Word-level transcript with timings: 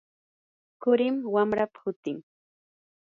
qurim 0.81 1.15
wamrapa 1.33 1.79
hutin. 1.83 2.17